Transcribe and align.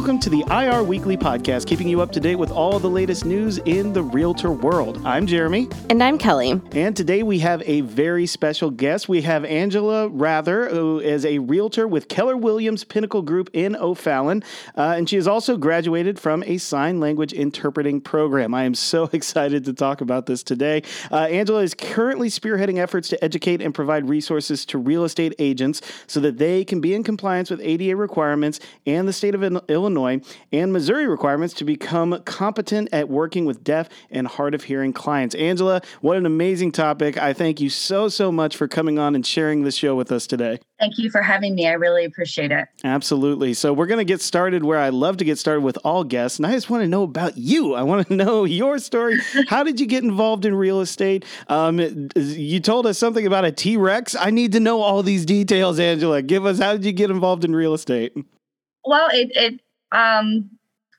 Welcome 0.00 0.18
to 0.20 0.30
the 0.30 0.44
IR 0.50 0.82
Weekly 0.82 1.18
Podcast, 1.18 1.66
keeping 1.66 1.86
you 1.86 2.00
up 2.00 2.10
to 2.12 2.20
date 2.20 2.36
with 2.36 2.50
all 2.50 2.78
the 2.78 2.88
latest 2.88 3.26
news 3.26 3.58
in 3.66 3.92
the 3.92 4.02
realtor 4.02 4.50
world. 4.50 4.98
I'm 5.04 5.26
Jeremy. 5.26 5.68
And 5.90 6.02
I'm 6.02 6.16
Kelly. 6.16 6.58
And 6.72 6.96
today 6.96 7.22
we 7.22 7.38
have 7.40 7.62
a 7.66 7.82
very 7.82 8.24
special 8.24 8.70
guest. 8.70 9.10
We 9.10 9.20
have 9.20 9.44
Angela 9.44 10.08
Rather, 10.08 10.70
who 10.70 11.00
is 11.00 11.26
a 11.26 11.40
realtor 11.40 11.86
with 11.86 12.08
Keller 12.08 12.38
Williams 12.38 12.82
Pinnacle 12.82 13.20
Group 13.20 13.50
in 13.52 13.76
O'Fallon. 13.76 14.42
Uh, 14.74 14.94
and 14.96 15.06
she 15.06 15.16
has 15.16 15.28
also 15.28 15.58
graduated 15.58 16.18
from 16.18 16.42
a 16.44 16.56
sign 16.56 16.98
language 16.98 17.34
interpreting 17.34 18.00
program. 18.00 18.54
I 18.54 18.64
am 18.64 18.74
so 18.74 19.04
excited 19.12 19.66
to 19.66 19.74
talk 19.74 20.00
about 20.00 20.24
this 20.24 20.42
today. 20.42 20.82
Uh, 21.12 21.26
Angela 21.26 21.60
is 21.60 21.74
currently 21.74 22.30
spearheading 22.30 22.78
efforts 22.78 23.10
to 23.10 23.22
educate 23.22 23.60
and 23.60 23.74
provide 23.74 24.08
resources 24.08 24.64
to 24.64 24.78
real 24.78 25.04
estate 25.04 25.34
agents 25.38 25.82
so 26.06 26.20
that 26.20 26.38
they 26.38 26.64
can 26.64 26.80
be 26.80 26.94
in 26.94 27.04
compliance 27.04 27.50
with 27.50 27.60
ADA 27.60 27.94
requirements 27.94 28.60
and 28.86 29.06
the 29.06 29.12
state 29.12 29.34
of 29.34 29.42
Illinois 29.68 29.89
and 30.52 30.72
Missouri 30.72 31.06
requirements 31.06 31.54
to 31.54 31.64
become 31.64 32.20
competent 32.24 32.88
at 32.92 33.08
working 33.08 33.44
with 33.44 33.64
deaf 33.64 33.88
and 34.10 34.26
hard 34.26 34.54
of 34.54 34.64
hearing 34.64 34.92
clients. 34.92 35.34
Angela, 35.34 35.82
what 36.00 36.16
an 36.16 36.26
amazing 36.26 36.72
topic. 36.72 37.18
I 37.18 37.32
thank 37.32 37.60
you 37.60 37.68
so, 37.70 38.08
so 38.08 38.30
much 38.30 38.56
for 38.56 38.68
coming 38.68 38.98
on 38.98 39.14
and 39.14 39.26
sharing 39.26 39.62
this 39.64 39.74
show 39.74 39.94
with 39.94 40.12
us 40.12 40.26
today. 40.26 40.60
Thank 40.78 40.96
you 40.96 41.10
for 41.10 41.20
having 41.20 41.54
me. 41.54 41.66
I 41.66 41.72
really 41.72 42.04
appreciate 42.04 42.52
it. 42.52 42.66
Absolutely. 42.84 43.52
So, 43.52 43.72
we're 43.72 43.86
going 43.86 43.98
to 43.98 44.04
get 44.04 44.22
started 44.22 44.64
where 44.64 44.78
I 44.78 44.88
love 44.88 45.18
to 45.18 45.24
get 45.24 45.38
started 45.38 45.60
with 45.60 45.78
all 45.84 46.04
guests. 46.04 46.38
And 46.38 46.46
I 46.46 46.52
just 46.52 46.70
want 46.70 46.82
to 46.82 46.88
know 46.88 47.02
about 47.02 47.36
you. 47.36 47.74
I 47.74 47.82
want 47.82 48.08
to 48.08 48.14
know 48.20 48.44
your 48.44 48.78
story. 48.78 49.18
How 49.48 49.62
did 49.62 49.80
you 49.80 49.86
get 49.86 50.04
involved 50.04 50.44
in 50.44 50.54
real 50.54 50.80
estate? 50.80 51.24
Um, 51.48 52.08
you 52.16 52.60
told 52.60 52.86
us 52.86 52.98
something 52.98 53.26
about 53.26 53.44
a 53.44 53.52
T 53.52 53.76
Rex. 53.76 54.16
I 54.18 54.30
need 54.30 54.52
to 54.52 54.60
know 54.60 54.80
all 54.80 55.02
these 55.02 55.26
details, 55.26 55.78
Angela. 55.78 56.22
Give 56.22 56.46
us 56.46 56.58
how 56.58 56.72
did 56.72 56.84
you 56.84 56.92
get 56.92 57.10
involved 57.10 57.44
in 57.44 57.54
real 57.54 57.74
estate? 57.74 58.12
Well, 58.84 59.08
it, 59.12 59.30
it 59.34 59.60
um, 59.92 60.50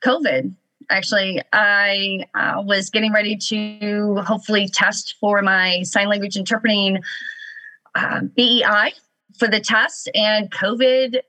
COVID. 0.04 0.54
Actually, 0.90 1.40
I 1.52 2.26
uh, 2.34 2.62
was 2.62 2.90
getting 2.90 3.12
ready 3.12 3.36
to 3.36 4.16
hopefully 4.26 4.68
test 4.68 5.16
for 5.20 5.40
my 5.42 5.82
sign 5.82 6.08
language 6.08 6.36
interpreting 6.36 6.98
uh, 7.94 8.20
BEI 8.36 8.92
for 9.38 9.48
the 9.48 9.60
test, 9.60 10.10
and 10.14 10.50
COVID 10.50 11.20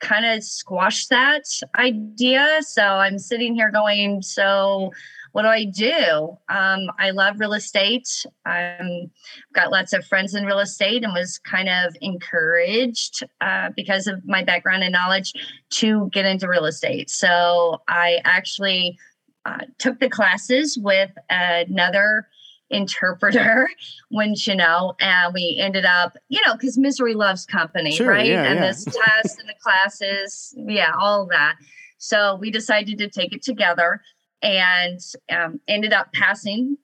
kind 0.00 0.24
of 0.26 0.42
squashed 0.42 1.10
that 1.10 1.44
idea. 1.76 2.58
So 2.62 2.82
I'm 2.82 3.18
sitting 3.18 3.54
here 3.54 3.70
going, 3.70 4.22
so 4.22 4.92
what 5.32 5.42
do 5.42 5.48
I 5.48 5.64
do? 5.64 6.36
Um, 6.48 6.90
I 6.98 7.10
love 7.10 7.40
real 7.40 7.54
estate. 7.54 8.08
Um, 8.46 9.10
got 9.54 9.70
lots 9.70 9.92
of 9.92 10.06
friends 10.06 10.34
in 10.34 10.44
real 10.44 10.58
estate 10.58 11.04
and 11.04 11.12
was 11.12 11.38
kind 11.38 11.68
of 11.68 11.96
encouraged 12.00 13.24
uh, 13.40 13.70
because 13.74 14.06
of 14.06 14.24
my 14.26 14.44
background 14.44 14.82
and 14.82 14.92
knowledge 14.92 15.32
to 15.70 16.08
get 16.12 16.26
into 16.26 16.48
real 16.48 16.66
estate. 16.66 17.10
So 17.10 17.80
I 17.88 18.20
actually 18.24 18.98
uh, 19.44 19.60
took 19.78 20.00
the 20.00 20.10
classes 20.10 20.78
with 20.80 21.10
another 21.30 22.28
interpreter 22.70 23.68
when 24.08 24.34
you 24.46 24.56
know 24.56 24.94
and 24.98 25.34
we 25.34 25.58
ended 25.60 25.84
up 25.84 26.16
you 26.30 26.40
know 26.46 26.54
because 26.54 26.78
misery 26.78 27.12
loves 27.12 27.44
company 27.44 27.92
sure, 27.92 28.08
right 28.08 28.26
yeah, 28.26 28.44
and 28.44 28.58
yeah. 28.58 28.66
this 28.68 28.84
test 28.84 29.38
and 29.38 29.48
the 29.48 29.54
classes 29.60 30.54
yeah 30.56 30.90
all 30.98 31.26
that 31.26 31.56
so 31.98 32.36
we 32.36 32.50
decided 32.50 32.96
to 32.96 33.10
take 33.10 33.34
it 33.34 33.42
together 33.42 34.00
and 34.42 34.98
um, 35.30 35.60
ended 35.68 35.92
up 35.92 36.12
passing 36.12 36.76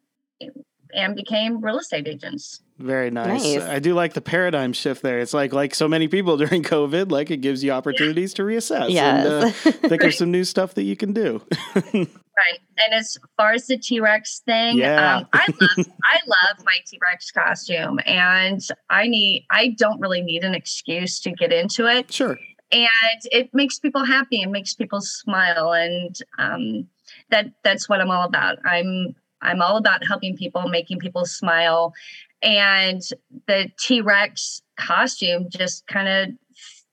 and 0.94 1.14
became 1.16 1.60
real 1.62 1.78
estate 1.78 2.08
agents. 2.08 2.60
Very 2.78 3.10
nice. 3.10 3.42
Nice. 3.42 3.62
I 3.64 3.80
do 3.80 3.92
like 3.92 4.14
the 4.14 4.20
paradigm 4.20 4.72
shift 4.72 5.02
there. 5.02 5.18
It's 5.18 5.34
like 5.34 5.52
like 5.52 5.74
so 5.74 5.88
many 5.88 6.06
people 6.08 6.36
during 6.44 6.62
COVID, 6.62 7.10
like 7.10 7.30
it 7.30 7.38
gives 7.38 7.64
you 7.64 7.72
opportunities 7.72 8.32
to 8.34 8.42
reassess 8.42 8.90
Yes. 8.90 9.26
and 9.26 9.74
uh, 9.74 9.78
think 9.88 10.02
of 10.04 10.14
some 10.14 10.30
new 10.30 10.44
stuff 10.44 10.74
that 10.74 10.84
you 10.84 10.96
can 10.96 11.12
do. 11.12 11.42
Right. 12.38 12.60
And 12.78 12.94
as 12.94 13.18
far 13.36 13.50
as 13.50 13.66
the 13.66 13.76
T 13.76 13.98
Rex 13.98 14.42
thing, 14.46 14.78
Yeah. 14.78 15.16
um, 15.16 15.26
I 15.32 15.44
love 15.60 15.70
I 16.04 16.18
love 16.24 16.64
my 16.64 16.76
T 16.86 16.96
Rex 17.02 17.32
costume, 17.32 17.98
and 18.06 18.60
I 18.88 19.08
need 19.08 19.44
I 19.50 19.74
don't 19.76 19.98
really 20.00 20.22
need 20.22 20.44
an 20.44 20.54
excuse 20.54 21.18
to 21.22 21.32
get 21.32 21.52
into 21.52 21.88
it, 21.88 22.12
sure. 22.12 22.38
and 22.70 22.88
it 23.32 23.52
makes 23.52 23.80
people 23.80 24.04
happy 24.04 24.40
and 24.40 24.52
makes 24.52 24.72
people 24.74 25.00
smile, 25.00 25.72
and 25.72 26.16
um, 26.38 26.86
that 27.30 27.52
that's 27.64 27.88
what 27.88 28.00
I'm 28.00 28.10
all 28.10 28.24
about. 28.24 28.58
I'm 28.64 29.14
I'm 29.40 29.62
all 29.62 29.76
about 29.76 30.06
helping 30.06 30.36
people, 30.36 30.68
making 30.68 30.98
people 30.98 31.24
smile, 31.24 31.94
and 32.42 33.00
the 33.46 33.70
T 33.78 34.00
Rex 34.00 34.62
costume 34.78 35.48
just 35.50 35.86
kind 35.86 36.08
of 36.08 36.28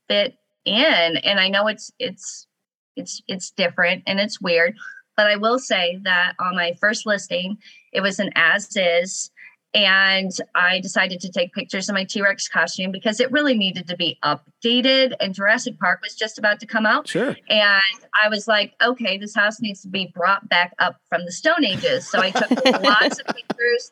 fit 0.07 0.35
in. 0.65 1.17
And 1.17 1.39
I 1.39 1.49
know 1.49 1.67
it's 1.67 1.91
it's 1.99 2.47
it's 2.95 3.21
it's 3.27 3.51
different 3.51 4.03
and 4.07 4.19
it's 4.19 4.41
weird, 4.41 4.75
but 5.17 5.27
I 5.27 5.35
will 5.35 5.59
say 5.59 5.99
that 6.03 6.33
on 6.39 6.55
my 6.55 6.75
first 6.79 7.05
listing, 7.05 7.57
it 7.93 8.01
was 8.01 8.19
an 8.19 8.31
as 8.35 8.75
is. 8.75 9.31
And 9.75 10.31
I 10.55 10.79
decided 10.79 11.19
to 11.19 11.29
take 11.29 11.53
pictures 11.53 11.89
of 11.89 11.95
my 11.95 12.05
T 12.05 12.21
Rex 12.21 12.47
costume 12.47 12.93
because 12.93 13.19
it 13.19 13.29
really 13.29 13.57
needed 13.57 13.89
to 13.89 13.97
be 13.97 14.17
updated. 14.23 15.13
And 15.19 15.33
Jurassic 15.33 15.77
Park 15.79 15.99
was 16.01 16.15
just 16.15 16.39
about 16.39 16.61
to 16.61 16.65
come 16.65 16.85
out. 16.85 17.09
Sure. 17.09 17.35
And 17.49 17.81
I 18.23 18.29
was 18.29 18.47
like, 18.47 18.73
okay, 18.81 19.17
this 19.17 19.35
house 19.35 19.59
needs 19.59 19.81
to 19.81 19.89
be 19.89 20.13
brought 20.15 20.47
back 20.47 20.73
up 20.79 20.95
from 21.09 21.25
the 21.25 21.31
Stone 21.31 21.65
Ages. 21.65 22.09
So 22.09 22.21
I 22.21 22.31
took 22.31 22.49
lots 22.83 23.19
of 23.19 23.27
pictures 23.35 23.91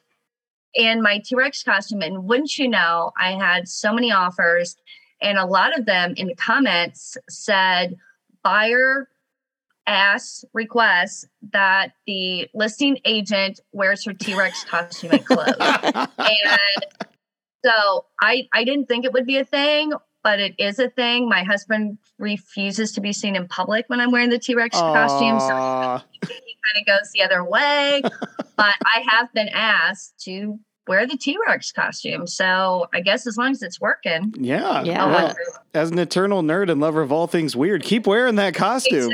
in 0.74 1.02
my 1.02 1.20
T 1.20 1.36
Rex 1.36 1.62
costume. 1.64 2.02
And 2.02 2.24
wouldn't 2.24 2.58
you 2.58 2.70
know, 2.70 3.12
I 3.20 3.32
had 3.34 3.68
so 3.68 3.94
many 3.94 4.10
offers, 4.10 4.78
and 5.22 5.38
a 5.38 5.46
lot 5.46 5.78
of 5.78 5.86
them 5.86 6.14
in 6.16 6.28
the 6.28 6.36
comments 6.36 7.18
said, 7.30 7.98
buyer 8.42 9.10
ass 9.86 10.46
requests 10.54 11.26
that 11.52 11.94
the 12.08 12.48
listing 12.54 12.98
agent 13.06 13.60
wears 13.72 14.06
her 14.06 14.14
T 14.14 14.34
Rex 14.34 14.64
costume 14.70 15.12
and 15.12 15.26
clothes. 15.26 15.56
and 15.60 16.08
so 17.66 18.06
I, 18.22 18.48
I 18.54 18.64
didn't 18.64 18.88
think 18.88 19.06
it 19.06 19.14
would 19.14 19.26
be 19.26 19.38
a 19.38 19.46
thing, 19.46 19.94
but 20.24 20.40
it 20.40 20.56
is 20.58 20.80
a 20.80 20.90
thing. 20.90 21.30
My 21.30 21.44
husband 21.44 21.98
refuses 22.18 22.92
to 22.94 23.02
be 23.02 23.14
seen 23.14 23.36
in 23.36 23.48
public 23.48 23.86
when 23.88 24.00
I'm 24.00 24.12
wearing 24.12 24.30
the 24.30 24.40
T 24.40 24.56
Rex 24.56 24.78
costume. 24.78 25.40
So 25.40 26.02
he 26.28 26.58
kind 26.64 26.82
of 26.82 26.86
goes 26.86 27.12
the 27.14 27.24
other 27.24 27.44
way. 27.44 28.02
but 28.58 28.76
I 28.86 29.06
have 29.10 29.32
been 29.34 29.50
asked 29.50 30.20
to 30.26 30.60
wear 30.88 31.08
the 31.08 31.18
T 31.18 31.38
Rex 31.48 31.72
costume. 31.72 32.28
So 32.28 32.88
I 32.94 33.02
guess 33.02 33.26
as 33.28 33.38
long 33.38 33.52
as 33.52 33.62
it's 33.62 33.80
working. 33.80 34.34
Yeah. 34.38 34.84
Yeah. 34.84 35.06
Well, 35.06 35.36
as 35.74 35.92
an 35.92 36.00
eternal 36.00 36.42
nerd 36.44 36.70
and 36.70 36.80
lover 36.82 37.02
of 37.02 37.12
all 37.12 37.28
things 37.28 37.56
weird, 37.56 37.84
keep 37.84 38.06
wearing 38.06 38.36
that 38.36 38.54
costume. 38.54 39.12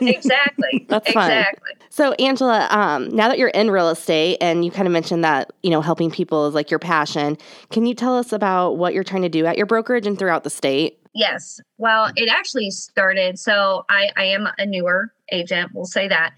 exactly. 0.00 0.86
That's 0.88 1.12
fun. 1.12 1.30
exactly. 1.30 1.70
So, 1.90 2.12
Angela, 2.14 2.68
um, 2.70 3.08
now 3.14 3.28
that 3.28 3.38
you're 3.38 3.48
in 3.48 3.70
real 3.70 3.90
estate 3.90 4.38
and 4.40 4.64
you 4.64 4.70
kind 4.70 4.86
of 4.86 4.92
mentioned 4.92 5.24
that, 5.24 5.52
you 5.62 5.70
know, 5.70 5.80
helping 5.80 6.10
people 6.10 6.46
is 6.46 6.54
like 6.54 6.70
your 6.70 6.78
passion, 6.78 7.36
can 7.70 7.86
you 7.86 7.94
tell 7.94 8.16
us 8.16 8.32
about 8.32 8.78
what 8.78 8.94
you're 8.94 9.04
trying 9.04 9.22
to 9.22 9.28
do 9.28 9.46
at 9.46 9.56
your 9.56 9.66
brokerage 9.66 10.06
and 10.06 10.18
throughout 10.18 10.44
the 10.44 10.50
state? 10.50 10.98
Yes. 11.14 11.60
Well, 11.76 12.10
it 12.16 12.28
actually 12.28 12.70
started. 12.70 13.38
So 13.38 13.84
I, 13.90 14.10
I 14.16 14.24
am 14.24 14.48
a 14.58 14.64
newer 14.64 15.12
agent, 15.30 15.72
we'll 15.74 15.84
say 15.84 16.08
that. 16.08 16.32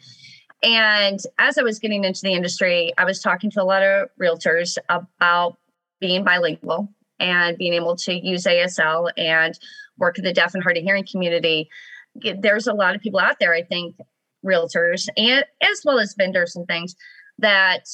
And 0.64 1.20
as 1.38 1.58
I 1.58 1.62
was 1.62 1.78
getting 1.78 2.04
into 2.04 2.22
the 2.22 2.32
industry, 2.32 2.92
I 2.96 3.04
was 3.04 3.20
talking 3.20 3.50
to 3.50 3.62
a 3.62 3.64
lot 3.64 3.82
of 3.82 4.08
realtors 4.20 4.78
about 4.88 5.58
being 6.00 6.24
bilingual 6.24 6.88
and 7.20 7.58
being 7.58 7.74
able 7.74 7.96
to 7.96 8.14
use 8.14 8.44
ASL 8.44 9.10
and 9.16 9.58
work 9.98 10.18
in 10.18 10.24
the 10.24 10.32
deaf 10.32 10.54
and 10.54 10.62
hard 10.62 10.78
of 10.78 10.82
hearing 10.82 11.06
community. 11.10 11.68
There's 12.16 12.66
a 12.66 12.72
lot 12.72 12.96
of 12.96 13.02
people 13.02 13.20
out 13.20 13.38
there, 13.40 13.52
I 13.52 13.62
think, 13.62 13.96
realtors 14.44 15.08
and 15.16 15.44
as 15.62 15.82
well 15.84 15.98
as 15.98 16.14
vendors 16.16 16.54
and 16.54 16.66
things 16.66 16.94
that 17.38 17.86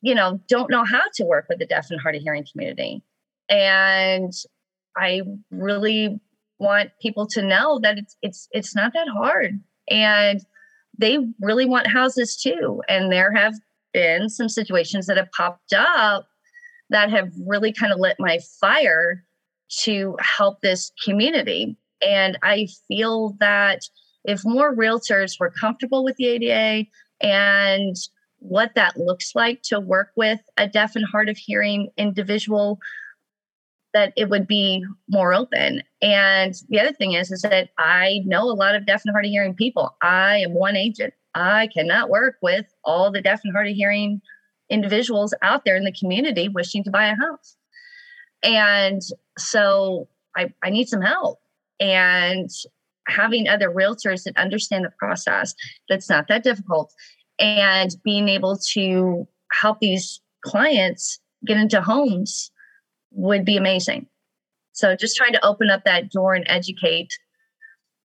you 0.00 0.14
know 0.14 0.40
don't 0.48 0.70
know 0.70 0.84
how 0.84 1.02
to 1.14 1.24
work 1.24 1.46
with 1.48 1.58
the 1.58 1.66
deaf 1.66 1.90
and 1.90 2.00
hard 2.00 2.14
of 2.14 2.22
hearing 2.22 2.46
community. 2.50 3.02
And 3.48 4.32
I 4.96 5.22
really 5.50 6.18
want 6.58 6.90
people 7.00 7.26
to 7.28 7.42
know 7.42 7.78
that 7.80 7.98
it's 7.98 8.16
it's 8.22 8.48
it's 8.52 8.74
not 8.74 8.92
that 8.94 9.08
hard 9.08 9.60
and 9.90 10.40
they 10.98 11.18
really 11.40 11.66
want 11.66 11.86
houses 11.86 12.36
too. 12.36 12.82
And 12.88 13.10
there 13.10 13.32
have 13.32 13.54
been 13.92 14.28
some 14.28 14.48
situations 14.48 15.06
that 15.06 15.16
have 15.16 15.30
popped 15.32 15.72
up 15.72 16.26
that 16.90 17.10
have 17.10 17.30
really 17.46 17.72
kind 17.72 17.92
of 17.92 18.00
lit 18.00 18.16
my 18.18 18.38
fire 18.60 19.24
to 19.80 20.16
help 20.20 20.60
this 20.60 20.92
community. 21.04 21.76
And 22.00 22.38
i 22.42 22.68
feel 22.86 23.36
that 23.40 23.80
if 24.24 24.44
more 24.44 24.74
realtors 24.74 25.38
were 25.40 25.50
comfortable 25.50 26.04
with 26.04 26.16
the 26.16 26.26
ada 26.26 26.86
and 27.20 27.96
what 28.38 28.74
that 28.74 28.96
looks 28.96 29.34
like 29.34 29.62
to 29.62 29.80
work 29.80 30.10
with 30.16 30.40
a 30.56 30.68
deaf 30.68 30.94
and 30.94 31.04
hard 31.04 31.28
of 31.28 31.36
hearing 31.36 31.88
individual 31.96 32.78
that 33.94 34.12
it 34.16 34.28
would 34.28 34.46
be 34.46 34.84
more 35.08 35.32
open. 35.32 35.82
And 36.02 36.54
the 36.68 36.80
other 36.80 36.92
thing 36.92 37.14
is, 37.14 37.30
is 37.30 37.42
that 37.42 37.70
I 37.78 38.20
know 38.24 38.42
a 38.44 38.52
lot 38.52 38.74
of 38.74 38.86
deaf 38.86 39.02
and 39.04 39.12
hard 39.12 39.24
of 39.24 39.30
hearing 39.30 39.54
people. 39.54 39.96
I 40.02 40.38
am 40.38 40.54
one 40.54 40.76
agent. 40.76 41.14
I 41.34 41.68
cannot 41.68 42.10
work 42.10 42.36
with 42.42 42.66
all 42.84 43.10
the 43.10 43.22
deaf 43.22 43.40
and 43.44 43.52
hard 43.52 43.68
of 43.68 43.74
hearing 43.74 44.20
individuals 44.70 45.34
out 45.42 45.64
there 45.64 45.76
in 45.76 45.84
the 45.84 45.92
community 45.92 46.48
wishing 46.48 46.84
to 46.84 46.90
buy 46.90 47.06
a 47.06 47.16
house. 47.16 47.56
And 48.42 49.00
so 49.38 50.08
I, 50.36 50.52
I 50.62 50.70
need 50.70 50.88
some 50.88 51.00
help. 51.00 51.40
And 51.80 52.50
having 53.08 53.48
other 53.48 53.70
realtors 53.70 54.24
that 54.24 54.36
understand 54.36 54.84
the 54.84 54.92
process 54.98 55.54
that's 55.88 56.10
not 56.10 56.28
that 56.28 56.44
difficult 56.44 56.92
and 57.38 57.96
being 58.04 58.28
able 58.28 58.58
to 58.72 59.26
help 59.52 59.80
these 59.80 60.20
clients 60.44 61.18
get 61.46 61.56
into 61.56 61.80
homes 61.80 62.50
would 63.12 63.44
be 63.44 63.56
amazing. 63.56 64.06
So 64.72 64.94
just 64.94 65.16
trying 65.16 65.32
to 65.32 65.44
open 65.44 65.70
up 65.70 65.84
that 65.84 66.10
door 66.10 66.34
and 66.34 66.44
educate 66.48 67.10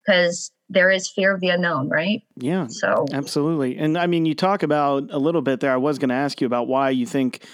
because 0.04 0.50
there 0.68 0.90
is 0.90 1.10
fear 1.10 1.34
of 1.34 1.40
the 1.40 1.48
unknown, 1.48 1.88
right? 1.88 2.22
Yeah. 2.36 2.66
So 2.68 3.06
absolutely. 3.12 3.76
And 3.76 3.96
I 3.98 4.06
mean, 4.06 4.26
you 4.26 4.34
talk 4.34 4.62
about 4.62 5.08
a 5.10 5.18
little 5.18 5.42
bit 5.42 5.60
there. 5.60 5.72
I 5.72 5.78
was 5.78 5.98
going 5.98 6.10
to 6.10 6.14
ask 6.14 6.40
you 6.40 6.46
about 6.46 6.68
why 6.68 6.90
you 6.90 7.06
think 7.06 7.44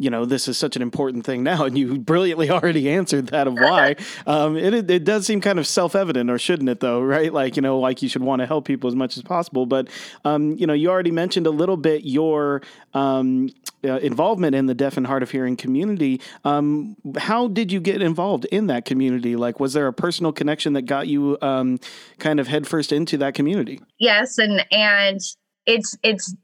you 0.00 0.08
know 0.08 0.24
this 0.24 0.48
is 0.48 0.56
such 0.56 0.76
an 0.76 0.82
important 0.82 1.26
thing 1.26 1.42
now, 1.42 1.64
and 1.64 1.76
you 1.76 1.98
brilliantly 1.98 2.50
already 2.50 2.88
answered 2.88 3.28
that 3.28 3.46
of 3.46 3.54
why. 3.54 3.96
um, 4.26 4.56
it 4.56 4.90
it 4.90 5.04
does 5.04 5.26
seem 5.26 5.40
kind 5.40 5.58
of 5.58 5.66
self 5.66 5.94
evident, 5.94 6.30
or 6.30 6.38
shouldn't 6.38 6.70
it? 6.70 6.80
Though, 6.80 7.02
right? 7.02 7.32
Like 7.32 7.56
you 7.56 7.62
know, 7.62 7.78
like 7.78 8.02
you 8.02 8.08
should 8.08 8.22
want 8.22 8.40
to 8.40 8.46
help 8.46 8.64
people 8.64 8.88
as 8.88 8.96
much 8.96 9.16
as 9.16 9.22
possible. 9.22 9.66
But 9.66 9.88
um, 10.24 10.56
you 10.56 10.66
know, 10.66 10.72
you 10.72 10.90
already 10.90 11.10
mentioned 11.10 11.46
a 11.46 11.50
little 11.50 11.76
bit 11.76 12.04
your 12.04 12.62
um, 12.94 13.50
uh, 13.84 13.98
involvement 13.98 14.54
in 14.54 14.66
the 14.66 14.74
deaf 14.74 14.96
and 14.96 15.06
hard 15.06 15.22
of 15.22 15.30
hearing 15.30 15.56
community. 15.56 16.20
Um, 16.44 16.96
how 17.18 17.48
did 17.48 17.72
you 17.72 17.80
get 17.80 18.02
involved 18.02 18.44
in 18.46 18.66
that 18.68 18.84
community? 18.84 19.36
Like, 19.36 19.60
was 19.60 19.72
there 19.72 19.86
a 19.86 19.92
personal 19.92 20.32
connection 20.32 20.74
that 20.74 20.82
got 20.82 21.08
you 21.08 21.38
um, 21.42 21.78
kind 22.18 22.40
of 22.40 22.48
headfirst 22.48 22.92
into 22.92 23.16
that 23.18 23.34
community? 23.34 23.80
Yes, 23.98 24.38
and 24.38 24.64
and 24.70 25.20
it's 25.66 25.96
it's 26.02 26.34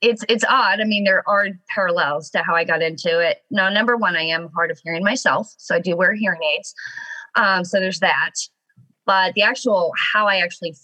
it's 0.00 0.24
it's 0.28 0.44
odd. 0.44 0.80
I 0.80 0.84
mean, 0.84 1.04
there 1.04 1.28
are 1.28 1.48
parallels 1.68 2.30
to 2.30 2.42
how 2.42 2.54
I 2.54 2.64
got 2.64 2.82
into 2.82 3.20
it. 3.20 3.38
Now, 3.50 3.68
number 3.68 3.96
one, 3.96 4.16
I 4.16 4.22
am 4.22 4.50
hard 4.54 4.70
of 4.70 4.78
hearing 4.82 5.04
myself, 5.04 5.52
so 5.58 5.74
I 5.74 5.80
do 5.80 5.96
wear 5.96 6.14
hearing 6.14 6.42
aids. 6.56 6.74
Um, 7.34 7.64
so 7.64 7.80
there's 7.80 8.00
that. 8.00 8.32
But 9.06 9.34
the 9.34 9.42
actual 9.42 9.92
how 9.98 10.26
I 10.26 10.36
actually 10.36 10.74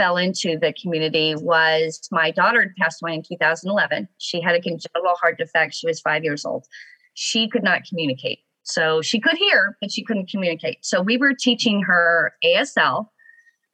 fell 0.00 0.16
into 0.16 0.58
the 0.58 0.72
community 0.80 1.34
was 1.36 2.08
my 2.10 2.30
daughter 2.30 2.62
had 2.62 2.74
passed 2.76 3.02
away 3.02 3.14
in 3.14 3.22
2011. 3.22 4.08
She 4.16 4.40
had 4.40 4.54
a 4.54 4.60
congenital 4.60 5.14
heart 5.20 5.36
defect. 5.36 5.74
She 5.74 5.86
was 5.86 6.00
five 6.00 6.24
years 6.24 6.46
old. 6.46 6.64
She 7.12 7.50
could 7.50 7.62
not 7.62 7.82
communicate. 7.86 8.38
So 8.62 9.02
she 9.02 9.20
could 9.20 9.36
hear, 9.36 9.76
but 9.78 9.92
she 9.92 10.02
couldn't 10.02 10.30
communicate. 10.30 10.78
So 10.80 11.02
we 11.02 11.18
were 11.18 11.34
teaching 11.38 11.82
her 11.82 12.32
ASL, 12.42 13.08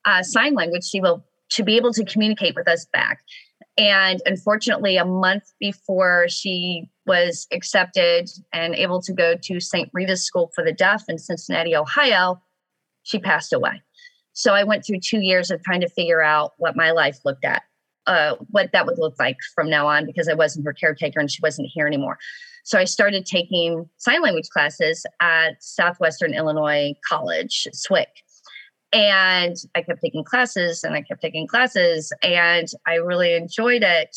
uh, 0.05 0.25
sign 0.25 0.55
language, 0.55 0.85
she 0.85 1.01
will 1.01 1.25
to 1.51 1.63
be 1.63 1.77
able 1.77 1.93
to 1.93 2.05
communicate 2.05 2.57
with 2.57 2.67
us 2.67 2.87
back. 2.93 3.21
And 3.79 4.21
unfortunately, 4.27 4.97
a 4.97 5.05
month 5.05 5.45
before 5.61 6.27
she 6.29 6.91
was 7.07 7.47
accepted 7.53 8.29
and 8.53 8.75
able 8.75 9.01
to 9.03 9.13
go 9.13 9.37
to 9.41 9.61
St. 9.61 9.89
Rita's 9.93 10.25
School 10.25 10.51
for 10.57 10.65
the 10.65 10.73
Deaf 10.73 11.05
in 11.09 11.19
Cincinnati, 11.19 11.77
Ohio, 11.77 12.43
she 13.05 13.21
passed 13.21 13.53
away. 13.53 13.83
So 14.37 14.53
I 14.53 14.65
went 14.65 14.85
through 14.85 15.01
two 15.01 15.23
years 15.23 15.51
of 15.51 15.63
trying 15.63 15.81
to 15.81 15.89
figure 15.89 16.23
out 16.23 16.53
what 16.59 16.77
my 16.77 16.91
life 16.91 17.19
looked 17.25 17.47
at, 17.47 17.63
uh, 18.07 18.37
what 18.51 18.71
that 18.73 18.85
would 18.85 18.99
look 18.99 19.15
like 19.19 19.39
from 19.55 19.71
now 19.71 19.87
on, 19.87 20.05
because 20.05 20.29
I 20.29 20.35
wasn't 20.35 20.67
her 20.67 20.75
caretaker 20.75 21.19
and 21.19 21.31
she 21.31 21.41
wasn't 21.43 21.71
here 21.73 21.87
anymore. 21.87 22.19
So 22.63 22.79
I 22.79 22.85
started 22.85 23.25
taking 23.25 23.89
sign 23.97 24.21
language 24.21 24.51
classes 24.51 25.07
at 25.21 25.63
Southwestern 25.63 26.35
Illinois 26.35 26.93
College, 27.09 27.67
SWIC. 27.73 28.09
And 28.93 29.57
I 29.75 29.81
kept 29.81 30.03
taking 30.03 30.23
classes 30.23 30.85
and 30.85 30.95
I 30.95 31.01
kept 31.01 31.23
taking 31.23 31.47
classes 31.47 32.13
and 32.23 32.69
I 32.87 32.97
really 32.97 33.35
enjoyed 33.35 33.83
it. 33.83 34.15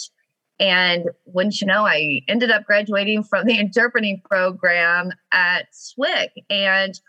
And 0.59 1.05
wouldn't 1.27 1.61
you 1.61 1.67
know, 1.67 1.87
I 1.87 2.23
ended 2.27 2.51
up 2.51 2.65
graduating 2.65 3.23
from 3.23 3.45
the 3.45 3.57
interpreting 3.59 4.21
program 4.29 5.13
at 5.31 5.67
SWIC. 5.71 6.27
And 6.49 6.99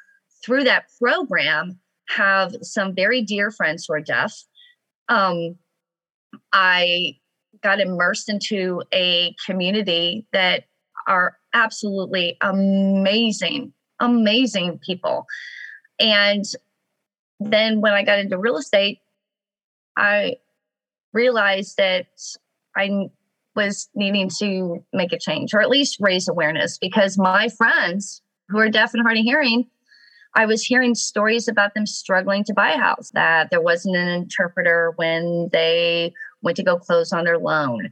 through 0.45 0.63
that 0.65 0.85
program, 1.03 1.80
have 2.17 2.55
some 2.63 2.95
very 2.95 3.23
dear 3.23 3.51
friends 3.51 3.87
who 3.87 3.95
are 3.95 4.01
deaf. 4.01 4.35
Um, 5.09 5.57
I 6.53 7.17
got 7.63 7.81
immersed 7.81 8.29
into 8.29 8.83
a 8.93 9.35
community 9.47 10.27
that 10.33 10.65
are 11.07 11.37
absolutely 11.55 12.37
amazing, 12.41 13.73
amazing 14.01 14.79
people. 14.85 15.27
And 15.99 16.45
then 17.39 17.81
when 17.81 17.93
I 17.93 18.03
got 18.03 18.19
into 18.19 18.39
real 18.39 18.57
estate, 18.57 18.99
I 19.97 20.37
realized 21.13 21.77
that 21.77 22.07
I 22.77 23.11
was 23.57 23.89
needing 23.95 24.31
to 24.39 24.85
make 24.93 25.13
a 25.13 25.19
change 25.19 25.53
or 25.53 25.61
at 25.61 25.69
least 25.69 25.99
raise 26.01 26.29
awareness 26.29 26.79
because 26.79 27.19
my 27.19 27.49
friends 27.49 28.23
who 28.49 28.59
are 28.59 28.69
deaf 28.69 28.95
and 28.95 29.03
hard 29.03 29.19
of 29.19 29.25
hearing, 29.25 29.69
I 30.35 30.47
was 30.47 30.65
hearing 30.65 30.95
stories 30.95 31.49
about 31.49 31.75
them 31.75 31.87
struggling 31.87 32.45
to 32.45 32.55
buy 32.55 32.73
a 32.73 32.79
house, 32.79 33.11
that 33.15 33.51
there 33.51 33.61
wasn't 33.61 33.97
an 33.97 34.09
interpreter 34.09 34.93
when 34.97 35.49
they 35.53 36.13
went 36.43 36.57
to 36.57 36.63
go 36.63 36.79
close 36.79 37.13
on 37.13 37.25
their 37.25 37.39
loan, 37.39 37.91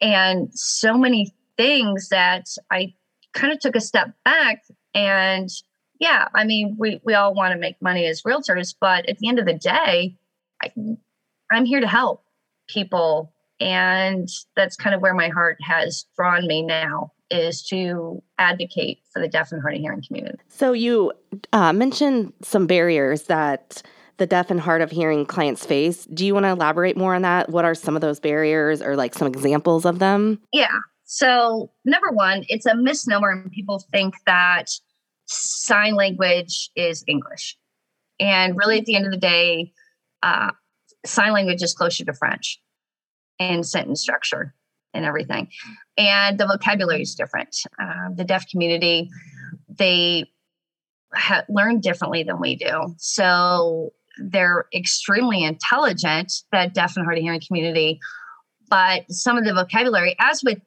and 0.00 0.48
so 0.54 0.96
many 0.96 1.34
things 1.56 2.08
that 2.08 2.46
I 2.70 2.94
kind 3.34 3.52
of 3.52 3.58
took 3.58 3.76
a 3.76 3.80
step 3.80 4.12
back 4.24 4.62
and 4.94 5.48
yeah, 6.00 6.28
I 6.34 6.44
mean, 6.44 6.76
we, 6.78 7.00
we 7.04 7.14
all 7.14 7.34
want 7.34 7.52
to 7.52 7.58
make 7.58 7.80
money 7.82 8.06
as 8.06 8.22
realtors, 8.22 8.74
but 8.80 9.06
at 9.08 9.18
the 9.18 9.28
end 9.28 9.38
of 9.38 9.44
the 9.44 9.52
day, 9.52 10.16
I, 10.62 10.72
I'm 11.52 11.66
here 11.66 11.80
to 11.80 11.86
help 11.86 12.24
people. 12.68 13.32
And 13.60 14.26
that's 14.56 14.76
kind 14.76 14.94
of 14.94 15.02
where 15.02 15.14
my 15.14 15.28
heart 15.28 15.58
has 15.60 16.06
drawn 16.16 16.46
me 16.46 16.62
now 16.62 17.12
is 17.30 17.62
to 17.68 18.22
advocate 18.38 19.00
for 19.12 19.20
the 19.20 19.28
deaf 19.28 19.52
and 19.52 19.62
hard 19.62 19.74
of 19.74 19.80
hearing 19.80 20.02
community. 20.02 20.38
So 20.48 20.72
you 20.72 21.12
uh, 21.52 21.72
mentioned 21.72 22.32
some 22.42 22.66
barriers 22.66 23.24
that 23.24 23.82
the 24.20 24.26
deaf 24.26 24.50
and 24.50 24.60
hard 24.60 24.82
of 24.82 24.90
hearing 24.90 25.24
clients 25.24 25.64
face. 25.64 26.04
Do 26.04 26.26
you 26.26 26.34
want 26.34 26.44
to 26.44 26.50
elaborate 26.50 26.96
more 26.96 27.14
on 27.14 27.22
that? 27.22 27.48
What 27.48 27.64
are 27.64 27.74
some 27.74 27.96
of 27.96 28.02
those 28.02 28.20
barriers 28.20 28.82
or 28.82 28.94
like 28.94 29.14
some 29.14 29.26
examples 29.26 29.86
of 29.86 29.98
them? 29.98 30.38
Yeah. 30.52 30.76
So, 31.04 31.72
number 31.84 32.10
one, 32.12 32.44
it's 32.48 32.66
a 32.66 32.76
misnomer, 32.76 33.30
and 33.30 33.50
people 33.50 33.82
think 33.90 34.14
that 34.26 34.66
sign 35.26 35.94
language 35.94 36.70
is 36.76 37.02
English. 37.08 37.56
And 38.20 38.56
really, 38.56 38.78
at 38.78 38.84
the 38.84 38.94
end 38.94 39.06
of 39.06 39.10
the 39.10 39.16
day, 39.16 39.72
uh, 40.22 40.50
sign 41.04 41.32
language 41.32 41.62
is 41.62 41.74
closer 41.74 42.04
to 42.04 42.12
French 42.12 42.60
in 43.38 43.64
sentence 43.64 44.02
structure 44.02 44.54
and 44.94 45.04
everything. 45.04 45.48
And 45.96 46.38
the 46.38 46.46
vocabulary 46.46 47.02
is 47.02 47.14
different. 47.14 47.56
Uh, 47.80 48.10
the 48.14 48.24
deaf 48.24 48.48
community, 48.48 49.10
they 49.68 50.30
ha- 51.14 51.44
learn 51.48 51.80
differently 51.80 52.22
than 52.22 52.40
we 52.40 52.56
do. 52.56 52.94
So 52.98 53.92
they're 54.18 54.66
extremely 54.74 55.44
intelligent, 55.44 56.32
that 56.52 56.74
deaf 56.74 56.96
and 56.96 57.04
hard 57.04 57.18
of 57.18 57.22
hearing 57.22 57.40
community. 57.46 58.00
But 58.68 59.10
some 59.10 59.36
of 59.36 59.44
the 59.44 59.54
vocabulary, 59.54 60.16
as 60.18 60.42
with 60.44 60.60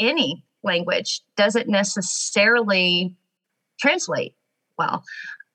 any 0.00 0.44
language, 0.62 1.20
doesn't 1.36 1.68
necessarily 1.68 3.14
translate 3.80 4.34
well. 4.78 5.04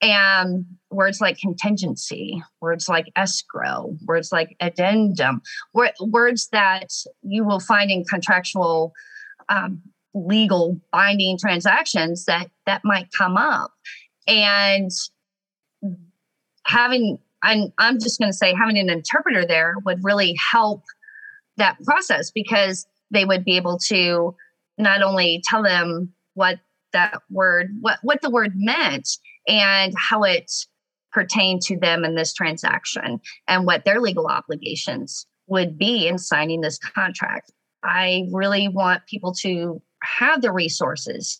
And 0.02 0.66
words 0.90 1.20
like 1.20 1.38
contingency, 1.38 2.42
words 2.60 2.88
like 2.88 3.06
escrow, 3.14 3.96
words 4.04 4.32
like 4.32 4.56
addendum, 4.60 5.42
words 5.72 6.48
that 6.50 6.88
you 7.22 7.44
will 7.44 7.60
find 7.60 7.90
in 7.90 8.04
contractual 8.04 8.92
um, 9.48 9.80
legal 10.12 10.80
binding 10.90 11.38
transactions 11.38 12.24
that 12.24 12.50
that 12.66 12.82
might 12.84 13.08
come 13.16 13.36
up. 13.36 13.72
And 14.26 14.90
having 16.66 17.18
I'm, 17.42 17.72
I'm 17.78 17.98
just 17.98 18.18
going 18.18 18.30
to 18.30 18.36
say 18.36 18.54
having 18.54 18.78
an 18.78 18.88
interpreter 18.88 19.44
there 19.44 19.74
would 19.84 20.04
really 20.04 20.36
help 20.52 20.82
that 21.56 21.76
process 21.84 22.30
because 22.30 22.86
they 23.10 23.24
would 23.24 23.44
be 23.44 23.56
able 23.56 23.78
to 23.86 24.34
not 24.78 25.02
only 25.02 25.42
tell 25.44 25.62
them 25.62 26.12
what 26.34 26.60
that 26.92 27.20
word, 27.30 27.70
what, 27.80 27.98
what 28.02 28.22
the 28.22 28.30
word 28.30 28.52
meant, 28.54 29.08
and 29.48 29.94
how 29.96 30.22
it 30.22 30.50
pertained 31.12 31.62
to 31.62 31.78
them 31.78 32.04
in 32.04 32.14
this 32.14 32.32
transaction 32.32 33.20
and 33.48 33.66
what 33.66 33.84
their 33.84 34.00
legal 34.00 34.26
obligations 34.26 35.26
would 35.46 35.76
be 35.76 36.08
in 36.08 36.18
signing 36.18 36.60
this 36.60 36.78
contract. 36.78 37.52
I 37.84 38.24
really 38.32 38.68
want 38.68 39.06
people 39.06 39.34
to 39.40 39.82
have 40.02 40.40
the 40.40 40.52
resources, 40.52 41.38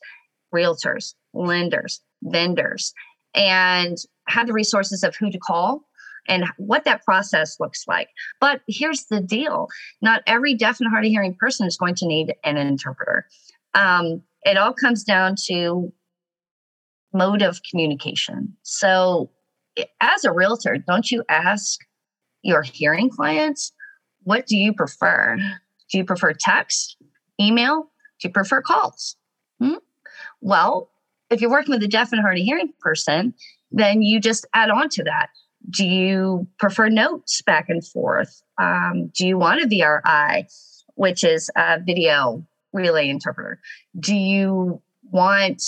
realtors, 0.55 1.15
lenders, 1.33 2.01
vendors, 2.23 2.93
and 3.35 3.97
have 4.29 4.47
the 4.47 4.53
resources 4.53 5.03
of 5.03 5.17
who 5.17 5.31
to 5.31 5.39
call 5.39 5.85
and 6.29 6.45
what 6.57 6.85
that 6.85 7.05
process 7.05 7.59
looks 7.59 7.85
like. 7.89 8.09
But 8.41 8.61
here's 8.69 9.07
the 9.07 9.21
deal 9.21 9.69
not 10.01 10.23
every 10.27 10.55
deaf 10.55 10.81
and 10.81 10.91
hard 10.91 11.05
of 11.05 11.11
hearing 11.11 11.35
person 11.35 11.67
is 11.67 11.77
going 11.77 11.95
to 11.97 12.07
need 12.07 12.35
an 12.45 12.57
interpreter. 12.57 13.27
Um, 13.75 14.23
it 14.45 14.57
all 14.57 14.75
comes 14.75 15.05
down 15.05 15.37
to 15.47 15.93
mode 17.12 17.42
of 17.42 17.61
communication. 17.69 18.57
So, 18.62 19.31
as 20.00 20.25
a 20.25 20.33
realtor, 20.33 20.76
don't 20.78 21.11
you 21.11 21.25
ask 21.28 21.81
your 22.42 22.62
hearing 22.62 23.09
clients, 23.09 23.73
what 24.25 24.47
do 24.47 24.57
you 24.57 24.73
prefer? 24.73 25.37
Do 25.90 25.99
you 25.99 26.04
prefer 26.04 26.33
text, 26.33 26.97
email? 27.40 27.88
Do 28.21 28.28
you 28.28 28.33
prefer 28.33 28.61
calls? 28.61 29.16
Hmm? 29.61 29.75
Well, 30.40 30.90
if 31.31 31.40
you're 31.40 31.50
working 31.50 31.73
with 31.73 31.83
a 31.83 31.88
deaf 31.88 32.12
and 32.12 32.21
hard 32.21 32.38
of 32.38 32.45
hearing 32.45 32.73
person, 32.81 33.35
then 33.71 34.02
you 34.02 34.21
just 34.21 34.47
add 34.54 34.71
on 34.71 34.88
to 34.90 35.04
that. 35.04 35.28
Do 35.71 35.87
you 35.87 36.47
prefer 36.59 36.88
notes 36.88 37.40
back 37.42 37.69
and 37.69 37.87
forth? 37.87 38.42
Um, 38.59 39.11
do 39.16 39.26
you 39.26 39.38
want 39.38 39.62
a 39.62 39.66
VRI, 39.66 40.45
which 40.95 41.25
is 41.25 41.50
a 41.57 41.81
video 41.81 42.45
relay 42.73 43.09
interpreter? 43.09 43.61
Do 43.99 44.14
you 44.14 44.83
want 45.11 45.62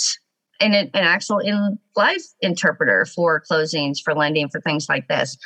an, 0.59 0.73
an 0.73 0.89
actual 0.93 1.39
in 1.39 1.77
life 1.95 2.23
interpreter 2.41 3.05
for 3.05 3.43
closings, 3.49 3.97
for 4.03 4.13
lending, 4.13 4.49
for 4.49 4.61
things 4.61 4.87
like 4.89 5.07
this? 5.07 5.37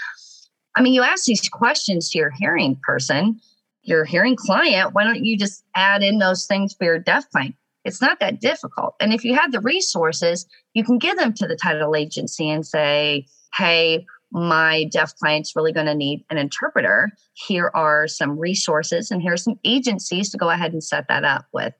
I 0.75 0.81
mean, 0.81 0.93
you 0.93 1.03
ask 1.03 1.25
these 1.25 1.47
questions 1.49 2.11
to 2.11 2.17
your 2.19 2.31
hearing 2.31 2.79
person, 2.83 3.39
your 3.83 4.05
hearing 4.05 4.35
client. 4.35 4.93
Why 4.93 5.03
don't 5.03 5.25
you 5.25 5.37
just 5.37 5.63
add 5.75 6.03
in 6.03 6.19
those 6.19 6.45
things 6.45 6.73
for 6.73 6.85
your 6.85 6.99
deaf 6.99 7.29
client? 7.31 7.55
It's 7.85 8.01
not 8.01 8.19
that 8.19 8.39
difficult. 8.39 8.95
And 8.99 9.13
if 9.13 9.23
you 9.23 9.35
have 9.35 9.51
the 9.51 9.61
resources, 9.61 10.45
you 10.73 10.83
can 10.83 10.97
give 10.97 11.17
them 11.17 11.33
to 11.33 11.47
the 11.47 11.55
title 11.55 11.95
agency 11.95 12.49
and 12.49 12.65
say, 12.65 13.25
hey, 13.55 14.05
my 14.31 14.83
deaf 14.91 15.15
client's 15.15 15.55
really 15.55 15.71
going 15.71 15.87
to 15.87 15.95
need 15.95 16.23
an 16.29 16.37
interpreter. 16.37 17.09
Here 17.33 17.71
are 17.73 18.07
some 18.07 18.37
resources, 18.37 19.09
and 19.09 19.21
here 19.21 19.33
are 19.33 19.37
some 19.37 19.59
agencies 19.63 20.29
to 20.29 20.37
go 20.37 20.49
ahead 20.49 20.71
and 20.71 20.83
set 20.83 21.07
that 21.07 21.23
up 21.23 21.45
with, 21.51 21.73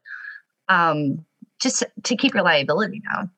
um, 0.68 1.26
just 1.60 1.84
to 2.04 2.16
keep 2.16 2.34
reliability 2.34 2.60
liability 2.60 3.02
down. 3.14 3.32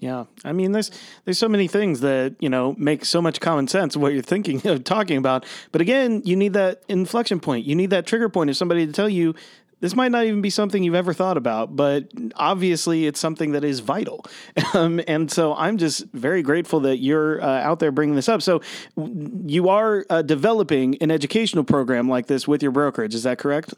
Yeah, 0.00 0.24
I 0.44 0.52
mean, 0.52 0.72
there's 0.72 0.92
there's 1.24 1.38
so 1.38 1.48
many 1.48 1.66
things 1.66 2.00
that 2.00 2.36
you 2.38 2.48
know 2.48 2.74
make 2.78 3.04
so 3.04 3.20
much 3.20 3.40
common 3.40 3.66
sense 3.66 3.96
what 3.96 4.12
you're 4.12 4.22
thinking 4.22 4.64
of 4.66 4.84
talking 4.84 5.16
about. 5.16 5.44
But 5.72 5.80
again, 5.80 6.22
you 6.24 6.36
need 6.36 6.52
that 6.52 6.82
inflection 6.88 7.40
point. 7.40 7.66
You 7.66 7.74
need 7.74 7.90
that 7.90 8.06
trigger 8.06 8.28
point 8.28 8.50
of 8.50 8.56
somebody 8.56 8.86
to 8.86 8.92
tell 8.92 9.08
you 9.08 9.34
this 9.80 9.94
might 9.94 10.10
not 10.10 10.24
even 10.24 10.40
be 10.40 10.50
something 10.50 10.82
you've 10.82 10.96
ever 10.96 11.12
thought 11.12 11.36
about, 11.36 11.76
but 11.76 12.08
obviously 12.34 13.06
it's 13.06 13.20
something 13.20 13.52
that 13.52 13.64
is 13.64 13.80
vital. 13.80 14.24
Um, 14.74 15.00
and 15.08 15.30
so 15.30 15.54
I'm 15.54 15.78
just 15.78 16.04
very 16.12 16.42
grateful 16.42 16.80
that 16.80 16.98
you're 16.98 17.40
uh, 17.40 17.46
out 17.62 17.78
there 17.78 17.90
bringing 17.90 18.16
this 18.16 18.28
up. 18.28 18.42
So 18.42 18.60
you 19.46 19.70
are 19.70 20.04
uh, 20.10 20.20
developing 20.20 20.98
an 20.98 21.10
educational 21.10 21.64
program 21.64 22.06
like 22.08 22.26
this 22.26 22.46
with 22.46 22.62
your 22.62 22.70
brokerage. 22.70 23.14
Is 23.14 23.22
that 23.22 23.38
correct? 23.38 23.72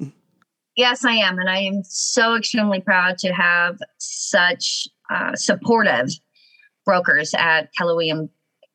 Yes, 0.80 1.04
I 1.04 1.12
am. 1.12 1.38
And 1.38 1.50
I 1.50 1.58
am 1.58 1.82
so 1.84 2.34
extremely 2.36 2.80
proud 2.80 3.18
to 3.18 3.34
have 3.34 3.78
such 3.98 4.88
uh, 5.10 5.36
supportive 5.36 6.08
brokers 6.86 7.34
at 7.34 7.68
Keller 7.76 7.94
Williams, 7.94 8.30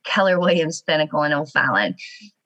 Keller 0.05 0.39
Williams 0.39 0.83
Pinnacle 0.83 1.23
in 1.23 1.33
O'Fallon. 1.33 1.95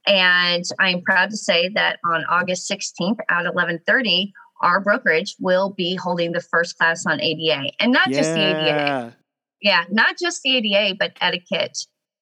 And 0.07 0.63
I'm 0.79 1.01
proud 1.01 1.29
to 1.31 1.35
say 1.35 1.67
that 1.75 1.99
on 2.05 2.23
August 2.29 2.71
16th 2.71 3.17
at 3.29 3.43
1130, 3.43 4.31
our 4.61 4.79
brokerage 4.79 5.35
will 5.41 5.71
be 5.71 5.93
holding 5.93 6.31
the 6.31 6.39
first 6.39 6.77
class 6.77 7.05
on 7.05 7.19
ADA 7.19 7.69
and 7.81 7.91
not 7.91 8.11
yeah. 8.11 8.17
just 8.17 8.33
the 8.33 8.39
ADA. 8.39 9.17
Yeah, 9.61 9.83
not 9.89 10.17
just 10.17 10.41
the 10.41 10.55
ADA, 10.55 10.95
but 10.97 11.17
etiquette 11.19 11.77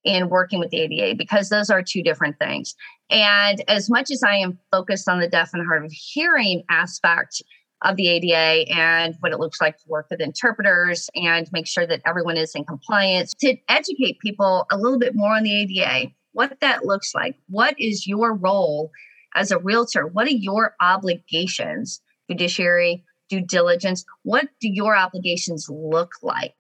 in 0.07 0.29
working 0.29 0.59
with 0.59 0.69
the 0.69 0.79
ADA 0.79 1.15
because 1.15 1.49
those 1.49 1.69
are 1.69 1.83
two 1.83 2.01
different 2.01 2.39
things. 2.39 2.75
And 3.09 3.61
as 3.67 3.89
much 3.89 4.09
as 4.11 4.23
I 4.23 4.35
am 4.37 4.57
focused 4.71 5.07
on 5.07 5.19
the 5.19 5.27
deaf 5.27 5.51
and 5.53 5.65
hard 5.65 5.85
of 5.85 5.91
hearing 5.91 6.63
aspect 6.69 7.41
of 7.83 7.95
the 7.95 8.07
ADA 8.07 8.71
and 8.73 9.15
what 9.19 9.31
it 9.31 9.39
looks 9.39 9.61
like 9.61 9.77
to 9.77 9.83
work 9.87 10.07
with 10.09 10.19
interpreters 10.19 11.09
and 11.13 11.47
make 11.51 11.67
sure 11.67 11.85
that 11.85 12.01
everyone 12.05 12.37
is 12.37 12.55
in 12.55 12.65
compliance, 12.65 13.33
to 13.41 13.55
educate 13.69 14.19
people 14.19 14.65
a 14.71 14.77
little 14.77 14.97
bit 14.97 15.13
more 15.13 15.35
on 15.35 15.43
the 15.43 15.53
ADA, 15.53 16.11
what 16.31 16.59
that 16.61 16.85
looks 16.85 17.13
like, 17.13 17.35
what 17.49 17.75
is 17.79 18.07
your 18.07 18.33
role 18.33 18.91
as 19.35 19.51
a 19.51 19.59
realtor, 19.59 20.07
what 20.07 20.25
are 20.25 20.31
your 20.31 20.73
obligations 20.79 22.01
fiduciary 22.27 23.03
due 23.29 23.41
diligence. 23.41 24.05
What 24.23 24.47
do 24.59 24.69
your 24.69 24.95
obligations 24.95 25.67
look 25.69 26.11
like 26.21 26.55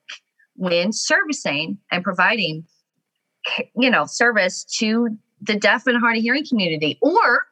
when 0.55 0.91
servicing 0.91 1.77
and 1.91 2.03
providing, 2.03 2.65
you 3.75 3.89
know, 3.89 4.05
service 4.05 4.63
to 4.79 5.09
the 5.41 5.55
deaf 5.55 5.87
and 5.87 5.99
hard 5.99 6.17
of 6.17 6.23
hearing 6.23 6.45
community 6.47 6.97
or 7.01 7.45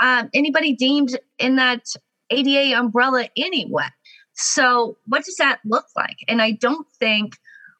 um, 0.00 0.28
anybody 0.34 0.74
deemed 0.74 1.18
in 1.38 1.56
that 1.56 1.94
ADA 2.30 2.78
umbrella 2.78 3.28
anyway? 3.36 3.86
So, 4.34 4.98
what 5.06 5.24
does 5.24 5.36
that 5.36 5.60
look 5.64 5.86
like? 5.96 6.16
And 6.26 6.42
I 6.42 6.52
don't 6.52 6.86
think 6.98 7.36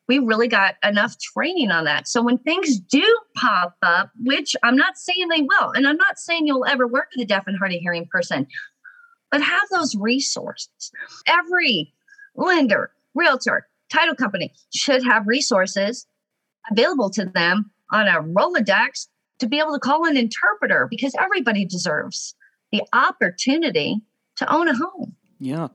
we 0.09 0.19
really 0.19 0.49
got 0.49 0.75
enough 0.85 1.17
training 1.19 1.71
on 1.71 1.85
that. 1.85 2.07
So 2.07 2.23
when 2.23 2.39
things 2.39 2.79
do 2.79 3.05
pop 3.35 3.75
up, 3.83 4.11
which 4.23 4.55
I'm 4.63 4.77
not 4.77 4.99
saying 4.99 5.29
they 5.29 5.43
will, 5.43 5.71
and 5.71 5.87
I'm 5.87 5.97
not 5.97 6.19
saying 6.19 6.47
you'll 6.47 6.67
ever 6.67 6.87
work 6.87 7.09
with 7.17 7.25
a 7.25 7.27
deaf 7.27 7.45
and 7.47 7.57
hard 7.57 7.73
of 7.73 7.81
hearing 7.81 8.07
person, 8.11 8.47
but 9.31 9.43
have 9.43 9.63
those 9.71 9.97
resources. 9.97 10.93
Every 11.27 11.93
lender, 12.37 12.91
realtor, 13.15 13.67
title 13.91 14.15
company 14.15 14.53
should 14.75 15.03
have 15.05 15.27
resources 15.27 16.07
available 16.71 17.11
to 17.11 17.25
them 17.27 17.71
on 17.93 18.09
a 18.09 18.23
Rolodex 18.23 19.09
to 19.39 19.47
be 19.47 19.59
able 19.59 19.73
to 19.73 19.79
call 19.79 20.07
an 20.07 20.17
interpreter 20.17 20.87
because 20.91 21.15
everybody 21.19 21.65
deserves 21.65 22.35
the 22.73 22.83
opportunity 22.93 24.01
to 24.37 24.53
own 24.53 24.69
a 24.69 24.75
home. 24.75 25.15
Yeah. 25.39 25.69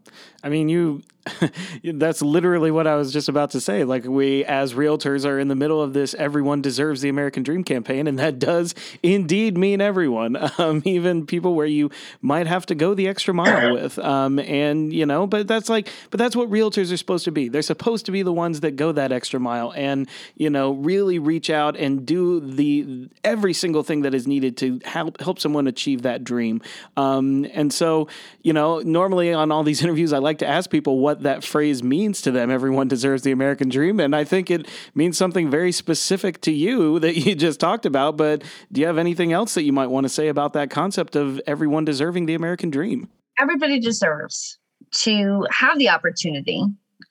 I 0.44 0.50
mean, 0.50 0.70
you 0.70 1.04
that's 1.84 2.22
literally 2.22 2.72
what 2.72 2.88
I 2.88 2.96
was 2.96 3.12
just 3.12 3.30
about 3.30 3.52
to 3.52 3.62
say. 3.62 3.84
Like 3.84 4.06
we 4.06 4.46
as 4.46 4.74
realtors 4.74 5.26
are 5.26 5.40
in 5.40 5.48
the 5.48 5.56
middle 5.56 5.82
of 5.82 5.94
this 5.94 6.14
everyone 6.14 6.62
deserves 6.62 7.02
the 7.02 7.10
American 7.10 7.44
dream 7.44 7.64
campaign 7.64 8.08
and 8.08 8.20
that 8.20 8.40
does 8.40 8.76
indeed 9.04 9.58
mean 9.58 9.82
everyone. 9.82 10.38
Um, 10.60 10.82
even 10.84 11.26
people 11.26 11.54
where 11.56 11.68
you 11.68 11.90
might 12.22 12.46
have 12.48 12.66
to 12.66 12.76
go 12.76 12.94
the 12.94 13.08
extra 13.08 13.34
mile 13.34 13.74
with. 13.76 13.98
Um, 14.00 14.40
and 14.40 14.92
you 14.92 15.06
know, 15.06 15.26
but 15.26 15.48
that's 15.48 15.70
like 15.70 15.88
but 16.10 16.18
that's 16.18 16.36
what 16.36 16.50
realtors 16.50 16.92
are 16.92 16.98
supposed 16.98 17.26
to 17.26 17.32
be. 17.32 17.50
They're 17.50 17.62
supposed 17.62 18.06
to 18.08 18.12
be 18.12 18.24
the 18.24 18.34
ones 18.34 18.62
that 18.62 18.76
go 18.76 18.92
that 18.92 19.12
extra 19.12 19.40
mile 19.40 19.74
and, 19.76 20.10
you 20.36 20.50
know, 20.50 20.72
really 20.72 21.20
reach 21.20 21.50
out 21.50 21.78
and 21.78 22.06
do 22.06 22.40
the 22.40 23.08
every 23.24 23.54
single 23.54 23.84
thing 23.84 24.02
that 24.02 24.14
is 24.14 24.28
needed 24.28 24.58
to 24.58 24.80
help 24.86 25.20
help 25.22 25.40
someone 25.40 25.68
achieve 25.68 26.02
that 26.04 26.24
dream. 26.24 26.62
Um, 26.98 27.46
and 27.54 27.72
so, 27.74 28.08
you 28.42 28.54
know, 28.54 28.80
normally 28.80 29.34
on 29.34 29.52
all 29.52 29.64
these 29.64 29.82
interviews 29.84 30.14
I 30.14 30.18
like 30.18 30.40
to 30.40 30.48
ask 30.48 30.70
people 30.70 31.00
what 31.00 31.19
that 31.24 31.44
phrase 31.44 31.84
means 31.84 32.22
to 32.22 32.32
them. 32.32 32.50
Everyone 32.50 32.88
deserves 32.88 33.24
the 33.24 33.32
American 33.32 33.70
dream. 33.70 34.00
And 34.00 34.16
I 34.16 34.24
think 34.24 34.50
it 34.50 34.68
means 34.96 35.18
something 35.18 35.50
very 35.50 35.72
specific 35.72 36.42
to 36.42 36.52
you 36.52 37.00
that 37.00 37.16
you 37.16 37.36
just 37.36 37.60
talked 37.60 37.86
about. 37.86 38.18
But 38.18 38.44
do 38.72 38.82
you 38.82 38.88
have 38.88 38.98
anything 38.98 39.34
else 39.34 39.54
that 39.54 39.64
you 39.64 39.74
might 39.74 39.88
want 39.88 40.06
to 40.06 40.10
say 40.10 40.28
about 40.28 40.54
that 40.54 40.70
concept 40.70 41.16
of 41.16 41.40
everyone 41.46 41.86
deserving 41.86 42.26
the 42.26 42.36
American 42.36 42.70
dream? 42.70 43.10
Everybody 43.38 43.80
deserves 43.80 44.58
to 44.92 45.46
have 45.52 45.78
the 45.78 45.90
opportunity 45.90 46.64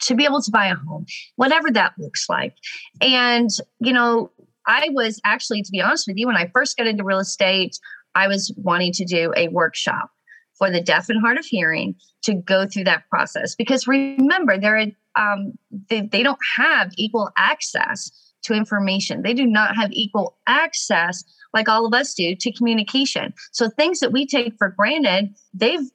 to 0.03 0.15
be 0.15 0.25
able 0.25 0.43
to 0.43 0.51
buy 0.51 0.67
a 0.67 0.75
home, 0.75 1.07
whatever 1.37 1.71
that 1.71 1.93
looks 1.99 2.29
like. 2.29 2.55
And, 3.01 3.51
you 3.81 3.93
know, 3.93 4.31
I 4.67 4.89
was 4.93 5.21
actually, 5.25 5.63
to 5.63 5.71
be 5.71 5.81
honest 5.81 6.07
with 6.07 6.17
you, 6.19 6.27
when 6.27 6.37
I 6.37 6.51
first 6.55 6.77
got 6.77 6.87
into 6.87 7.05
real 7.05 7.19
estate, 7.19 7.79
I 8.15 8.29
was 8.29 8.53
wanting 8.57 8.93
to 8.93 9.05
do 9.05 9.33
a 9.37 9.49
workshop 9.49 10.11
for 10.59 10.71
the 10.71 10.81
deaf 10.81 11.09
and 11.09 11.21
hard 11.21 11.39
of 11.39 11.45
hearing 11.45 11.95
to 12.23 12.35
go 12.35 12.67
through 12.67 12.85
that 12.85 13.05
process. 13.09 13.55
Because 13.55 13.87
remember, 13.87 14.59
they're, 14.59 14.87
um, 15.17 15.53
they, 15.89 16.03
they 16.03 16.23
don't 16.23 16.39
have 16.57 16.93
equal 16.97 17.31
access 17.37 18.11
to 18.43 18.55
information. 18.55 19.23
They 19.23 19.35
do 19.35 19.47
not 19.47 19.77
have 19.77 19.91
equal 19.93 20.37
access, 20.47 21.25
like 21.55 21.69
all 21.69 21.87
of 21.87 21.95
us 21.95 22.15
do, 22.15 22.35
to 22.35 22.53
communication. 22.53 23.33
So 23.53 23.69
things 23.69 24.01
that 24.01 24.13
we 24.13 24.27
take 24.27 24.55
for 24.59 24.71
granted, 24.71 25.35
they've 25.55 25.89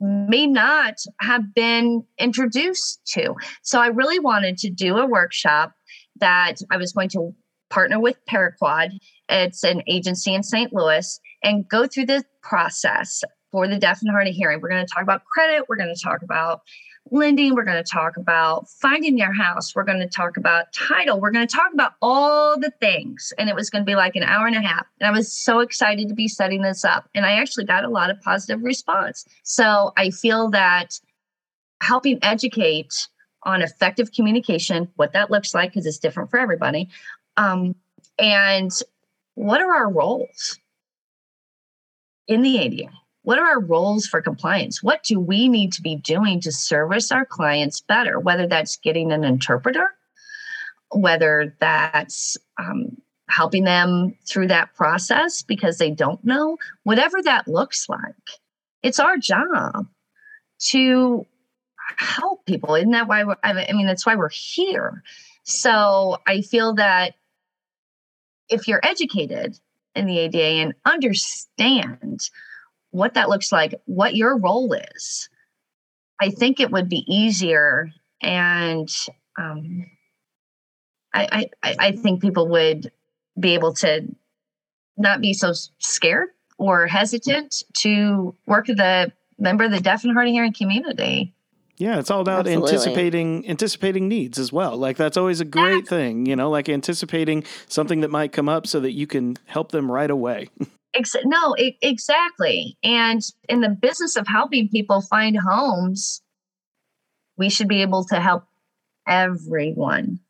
may 0.00 0.48
not 0.48 0.94
have 1.20 1.54
been 1.54 2.02
introduced 2.18 3.00
to. 3.06 3.34
So 3.62 3.80
I 3.80 3.86
really 3.86 4.18
wanted 4.18 4.58
to 4.58 4.70
do 4.70 4.96
a 4.96 5.06
workshop 5.06 5.72
that 6.16 6.56
I 6.72 6.76
was 6.76 6.92
going 6.92 7.08
to 7.10 7.32
partner 7.70 8.00
with 8.00 8.18
Paraquad. 8.28 8.98
It's 9.28 9.62
an 9.62 9.82
agency 9.86 10.34
in 10.34 10.42
St. 10.42 10.72
Louis 10.72 11.20
and 11.44 11.68
go 11.68 11.86
through 11.86 12.06
the 12.06 12.24
process 12.42 13.22
for 13.52 13.68
the 13.68 13.78
deaf 13.78 14.00
and 14.00 14.10
hard 14.10 14.26
of 14.26 14.34
hearing. 14.34 14.60
We're 14.60 14.70
going 14.70 14.84
to 14.84 14.92
talk 14.92 15.02
about 15.02 15.24
credit. 15.24 15.68
We're 15.68 15.76
going 15.76 15.94
to 15.94 16.02
talk 16.02 16.22
about 16.22 16.62
lending. 17.10 17.54
We're 17.54 17.64
going 17.64 17.82
to 17.82 17.88
talk 17.88 18.16
about 18.16 18.68
finding 18.68 19.18
your 19.18 19.32
house. 19.32 19.74
We're 19.74 19.84
going 19.84 20.00
to 20.00 20.08
talk 20.08 20.36
about 20.36 20.72
title. 20.72 21.20
We're 21.20 21.30
going 21.30 21.46
to 21.46 21.54
talk 21.54 21.72
about 21.72 21.92
all 22.00 22.58
the 22.58 22.70
things. 22.80 23.32
And 23.38 23.48
it 23.48 23.54
was 23.54 23.70
going 23.70 23.82
to 23.82 23.86
be 23.86 23.94
like 23.94 24.16
an 24.16 24.22
hour 24.22 24.46
and 24.46 24.56
a 24.56 24.60
half. 24.60 24.86
And 25.00 25.06
I 25.06 25.10
was 25.10 25.32
so 25.32 25.60
excited 25.60 26.08
to 26.08 26.14
be 26.14 26.28
setting 26.28 26.62
this 26.62 26.84
up. 26.84 27.08
And 27.14 27.26
I 27.26 27.32
actually 27.32 27.64
got 27.64 27.84
a 27.84 27.88
lot 27.88 28.10
of 28.10 28.20
positive 28.22 28.62
response. 28.62 29.26
So 29.42 29.92
I 29.96 30.10
feel 30.10 30.50
that 30.50 30.98
helping 31.82 32.18
educate 32.22 33.08
on 33.42 33.60
effective 33.60 34.12
communication, 34.12 34.88
what 34.96 35.12
that 35.12 35.30
looks 35.30 35.52
like, 35.52 35.70
because 35.70 35.84
it's 35.84 35.98
different 35.98 36.30
for 36.30 36.38
everybody. 36.38 36.88
Um, 37.36 37.74
and 38.18 38.70
what 39.34 39.60
are 39.60 39.74
our 39.74 39.90
roles 39.90 40.58
in 42.28 42.42
the 42.42 42.58
ADA? 42.58 42.90
What 43.22 43.38
are 43.38 43.46
our 43.46 43.60
roles 43.60 44.06
for 44.06 44.20
compliance? 44.20 44.82
What 44.82 45.04
do 45.04 45.20
we 45.20 45.48
need 45.48 45.72
to 45.74 45.82
be 45.82 45.96
doing 45.96 46.40
to 46.40 46.52
service 46.52 47.12
our 47.12 47.24
clients 47.24 47.80
better? 47.80 48.18
Whether 48.18 48.46
that's 48.46 48.76
getting 48.76 49.12
an 49.12 49.24
interpreter, 49.24 49.88
whether 50.90 51.54
that's 51.60 52.36
um, 52.58 52.96
helping 53.28 53.64
them 53.64 54.14
through 54.28 54.48
that 54.48 54.74
process 54.74 55.42
because 55.42 55.78
they 55.78 55.90
don't 55.90 56.22
know, 56.24 56.58
whatever 56.82 57.22
that 57.22 57.46
looks 57.46 57.88
like, 57.88 58.14
it's 58.82 58.98
our 58.98 59.16
job 59.16 59.86
to 60.58 61.24
help 61.96 62.44
people. 62.46 62.74
Isn't 62.74 62.90
that 62.90 63.08
why? 63.08 63.24
I 63.44 63.72
mean, 63.72 63.86
that's 63.86 64.04
why 64.04 64.16
we're 64.16 64.30
here. 64.30 65.02
So 65.44 66.18
I 66.26 66.40
feel 66.40 66.74
that 66.74 67.14
if 68.48 68.68
you're 68.68 68.80
educated 68.82 69.58
in 69.94 70.06
the 70.06 70.18
ADA 70.18 70.62
and 70.62 70.74
understand 70.84 72.28
what 72.92 73.14
that 73.14 73.28
looks 73.28 73.50
like, 73.50 73.74
what 73.86 74.14
your 74.14 74.38
role 74.38 74.72
is, 74.72 75.28
I 76.20 76.30
think 76.30 76.60
it 76.60 76.70
would 76.70 76.88
be 76.88 77.04
easier. 77.12 77.90
And 78.22 78.88
um, 79.36 79.86
I, 81.12 81.50
I, 81.62 81.76
I 81.78 81.92
think 81.92 82.22
people 82.22 82.48
would 82.48 82.92
be 83.38 83.54
able 83.54 83.74
to 83.74 84.06
not 84.96 85.20
be 85.20 85.32
so 85.32 85.52
scared 85.78 86.28
or 86.58 86.86
hesitant 86.86 87.64
to 87.78 88.34
work 88.46 88.68
with 88.68 88.78
a 88.78 89.10
member 89.38 89.64
of 89.64 89.72
the 89.72 89.80
deaf 89.80 90.04
and 90.04 90.12
hard 90.12 90.28
of 90.28 90.32
hearing 90.32 90.52
community. 90.52 91.34
Yeah, 91.78 91.98
it's 91.98 92.10
all 92.10 92.20
about 92.20 92.46
Absolutely. 92.46 92.70
anticipating 92.70 93.48
anticipating 93.48 94.06
needs 94.06 94.38
as 94.38 94.52
well. 94.52 94.76
Like 94.76 94.96
that's 94.96 95.16
always 95.16 95.40
a 95.40 95.44
great 95.44 95.88
thing, 95.88 96.26
you 96.26 96.36
know, 96.36 96.50
like 96.50 96.68
anticipating 96.68 97.44
something 97.66 98.02
that 98.02 98.10
might 98.10 98.30
come 98.30 98.48
up 98.48 98.66
so 98.66 98.78
that 98.80 98.92
you 98.92 99.06
can 99.06 99.38
help 99.46 99.72
them 99.72 99.90
right 99.90 100.10
away. 100.10 100.48
Ex- 100.94 101.16
no, 101.24 101.54
exactly. 101.58 102.76
And 102.82 103.22
in 103.48 103.60
the 103.60 103.70
business 103.70 104.16
of 104.16 104.26
helping 104.26 104.68
people 104.68 105.00
find 105.00 105.36
homes, 105.38 106.20
we 107.38 107.48
should 107.48 107.68
be 107.68 107.82
able 107.82 108.04
to 108.06 108.20
help 108.20 108.44
everyone 109.08 110.20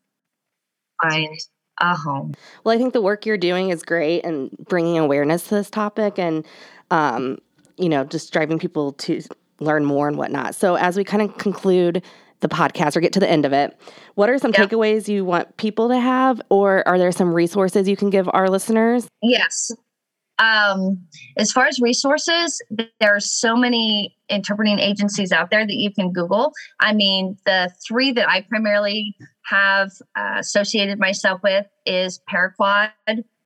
find 1.03 1.37
a 1.81 1.97
home. 1.97 2.35
Well, 2.65 2.75
I 2.75 2.79
think 2.79 2.93
the 2.93 3.03
work 3.03 3.27
you're 3.27 3.37
doing 3.37 3.71
is 3.71 3.83
great 3.83 4.25
and 4.25 4.51
bringing 4.69 4.99
awareness 4.99 5.49
to 5.49 5.57
this 5.57 5.69
topic 5.71 6.19
and, 6.19 6.47
um, 6.91 7.39
you 7.77 7.89
know, 7.89 8.05
just 8.05 8.33
driving 8.33 8.59
people 8.59 8.93
to 8.93 9.21
learn 9.59 9.85
more 9.85 10.07
and 10.07 10.17
whatnot. 10.17 10.55
So, 10.55 10.77
as 10.77 10.97
we 10.97 11.03
kind 11.05 11.23
of 11.29 11.37
conclude 11.39 12.03
the 12.41 12.49
podcast 12.49 12.97
or 12.97 13.01
get 13.01 13.13
to 13.15 13.21
the 13.21 13.31
end 13.31 13.45
of 13.45 13.53
it, 13.53 13.77
what 14.15 14.29
are 14.31 14.39
some 14.39 14.53
Yeah. 14.53 14.67
takeaways 14.67 15.09
you 15.09 15.25
want 15.25 15.57
people 15.57 15.89
to 15.89 15.99
have, 15.99 16.41
or 16.51 16.87
are 16.87 16.99
there 16.99 17.13
some 17.13 17.33
resources 17.33 17.89
you 17.89 17.97
can 17.97 18.11
give 18.11 18.29
our 18.33 18.49
listeners? 18.49 19.09
Yes. 19.23 19.71
Um, 20.39 21.07
as 21.37 21.53
far 21.53 21.67
as 21.67 21.79
resources, 21.81 22.61
there 22.71 23.15
are 23.15 23.21
so 23.21 23.55
many 23.55 24.17
interpreting 24.29 24.79
agencies 24.79 25.31
out 25.31 25.51
there 25.51 25.67
that 25.67 25.77
you 25.77 25.93
can 25.93 26.13
Google. 26.13 26.53
I 26.81 26.93
mean, 26.95 27.37
the 27.45 27.71
three 27.87 28.13
that 28.13 28.29
I 28.29 28.43
primarily 28.43 29.15
have 29.45 29.91
uh, 30.17 30.37
associated 30.39 30.99
myself 30.99 31.43
with 31.43 31.67
is 31.87 32.21
Paraquad 32.33 32.91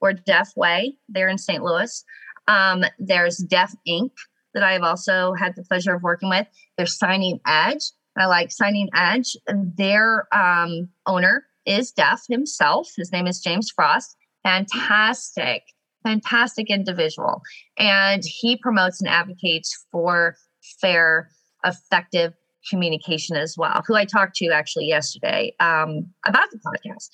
or 0.00 0.12
Deaf 0.12 0.52
Way. 0.56 0.96
They're 1.08 1.28
in 1.28 1.38
St. 1.38 1.62
Louis. 1.62 2.04
Um, 2.48 2.84
there's 2.98 3.38
Deaf 3.38 3.74
Inc. 3.88 4.12
that 4.54 4.62
I 4.62 4.72
have 4.72 4.82
also 4.82 5.34
had 5.34 5.56
the 5.56 5.64
pleasure 5.64 5.94
of 5.94 6.02
working 6.02 6.28
with. 6.28 6.46
There's 6.76 6.96
Signing 6.96 7.40
Edge. 7.46 7.90
I 8.16 8.26
like 8.26 8.50
Signing 8.52 8.88
Edge. 8.94 9.36
Their 9.48 10.28
um, 10.32 10.88
owner 11.06 11.44
is 11.66 11.90
deaf 11.90 12.22
himself. 12.28 12.88
His 12.96 13.12
name 13.12 13.26
is 13.26 13.40
James 13.40 13.70
Frost. 13.70 14.16
Fantastic 14.44 15.64
fantastic 16.06 16.70
individual 16.70 17.42
and 17.78 18.22
he 18.24 18.56
promotes 18.56 19.00
and 19.00 19.08
advocates 19.08 19.86
for 19.90 20.36
fair 20.80 21.28
effective 21.64 22.32
communication 22.70 23.36
as 23.36 23.56
well 23.58 23.82
who 23.86 23.94
i 23.96 24.04
talked 24.04 24.36
to 24.36 24.48
actually 24.48 24.86
yesterday 24.86 25.52
um, 25.60 26.06
about 26.24 26.48
the 26.50 26.58
podcast. 26.58 27.08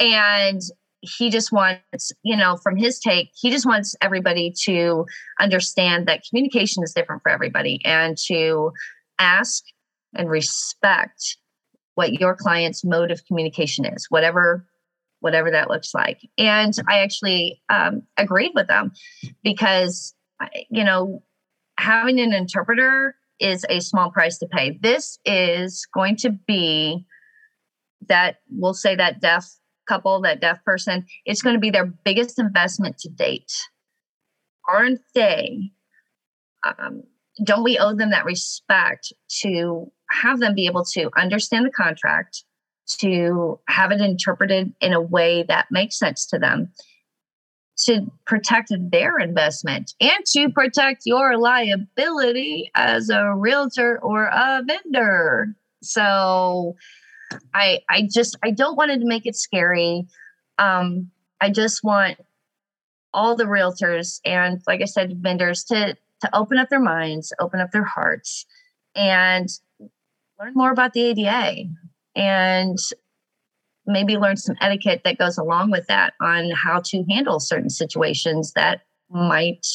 And 0.00 0.60
he 1.00 1.30
just 1.30 1.52
wants 1.52 2.12
you 2.22 2.36
know 2.36 2.56
from 2.56 2.76
his 2.76 2.98
take 2.98 3.30
he 3.40 3.50
just 3.50 3.66
wants 3.66 3.94
everybody 4.00 4.52
to 4.64 5.06
understand 5.40 6.06
that 6.06 6.22
communication 6.28 6.82
is 6.82 6.92
different 6.92 7.22
for 7.22 7.30
everybody 7.30 7.80
and 7.84 8.16
to 8.18 8.72
ask 9.18 9.64
and 10.14 10.28
respect 10.28 11.36
what 11.94 12.14
your 12.14 12.34
client's 12.34 12.84
mode 12.84 13.10
of 13.10 13.24
communication 13.26 13.84
is 13.84 14.06
whatever 14.08 14.66
whatever 15.20 15.50
that 15.50 15.68
looks 15.68 15.94
like. 15.94 16.20
And 16.36 16.72
I 16.88 17.00
actually 17.00 17.60
um, 17.68 18.02
agreed 18.16 18.52
with 18.54 18.68
them 18.68 18.92
because, 19.42 20.14
you 20.70 20.84
know, 20.84 21.22
having 21.78 22.20
an 22.20 22.32
interpreter 22.32 23.14
is 23.40 23.64
a 23.68 23.80
small 23.80 24.10
price 24.10 24.38
to 24.38 24.46
pay. 24.46 24.78
This 24.80 25.18
is 25.24 25.86
going 25.94 26.16
to 26.16 26.30
be 26.30 27.04
that, 28.08 28.36
we'll 28.50 28.74
say 28.74 28.94
that 28.96 29.20
deaf 29.20 29.48
couple, 29.88 30.20
that 30.20 30.40
deaf 30.40 30.62
person, 30.64 31.06
it's 31.24 31.42
going 31.42 31.54
to 31.54 31.60
be 31.60 31.70
their 31.70 31.86
biggest 31.86 32.38
investment 32.38 32.98
to 32.98 33.08
date. 33.08 33.52
Aren't 34.68 35.00
they? 35.14 35.70
Um, 36.66 37.04
don't 37.44 37.64
we 37.64 37.78
owe 37.78 37.94
them 37.94 38.10
that 38.10 38.24
respect 38.24 39.12
to 39.40 39.90
have 40.10 40.40
them 40.40 40.54
be 40.54 40.66
able 40.66 40.84
to 40.84 41.10
understand 41.16 41.64
the 41.64 41.70
contract? 41.70 42.44
To 42.88 43.58
have 43.68 43.92
it 43.92 44.00
interpreted 44.00 44.72
in 44.80 44.92
a 44.92 45.00
way 45.00 45.44
that 45.44 45.66
makes 45.70 45.98
sense 45.98 46.26
to 46.26 46.38
them. 46.38 46.72
To 47.86 48.10
protect 48.26 48.72
their 48.90 49.18
investment 49.18 49.94
and 50.00 50.24
to 50.32 50.48
protect 50.48 51.02
your 51.04 51.38
liability 51.38 52.72
as 52.74 53.08
a 53.08 53.32
realtor 53.32 54.00
or 54.02 54.24
a 54.24 54.62
vendor. 54.66 55.54
So 55.80 56.74
i 57.54 57.80
i 57.88 58.08
just 58.10 58.36
i 58.42 58.50
don't 58.50 58.76
want 58.76 58.90
to 58.90 59.06
make 59.06 59.26
it 59.26 59.36
scary. 59.36 60.08
Um 60.58 61.10
i 61.40 61.50
just 61.50 61.84
want 61.84 62.18
all 63.14 63.36
the 63.36 63.44
realtors 63.44 64.20
and 64.24 64.60
like 64.66 64.82
i 64.82 64.84
said 64.84 65.22
vendors 65.22 65.64
to 65.64 65.96
to 66.20 66.36
open 66.36 66.58
up 66.58 66.68
their 66.68 66.80
minds 66.80 67.32
open 67.40 67.60
up 67.60 67.70
their 67.70 67.84
hearts 67.84 68.44
and 68.94 69.48
learn 70.38 70.52
more 70.54 70.70
about 70.70 70.92
the 70.92 71.02
ada 71.02 71.64
and 72.18 72.76
maybe 73.86 74.18
learn 74.18 74.36
some 74.36 74.56
etiquette 74.60 75.00
that 75.04 75.16
goes 75.16 75.38
along 75.38 75.70
with 75.70 75.86
that 75.86 76.12
on 76.20 76.50
how 76.50 76.80
to 76.84 77.04
handle 77.08 77.40
certain 77.40 77.70
situations 77.70 78.52
that 78.54 78.80
might 79.08 79.66